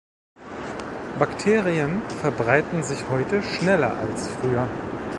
[1.19, 4.67] Bakterien verbreiten sich heute schneller als früher.